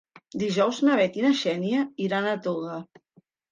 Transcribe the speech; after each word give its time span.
Dijous 0.43 0.79
na 0.87 0.95
Bet 1.01 1.19
i 1.19 1.27
na 1.27 1.33
Xènia 1.43 1.85
iran 2.07 2.33
a 2.33 2.35
Toga. 2.49 2.83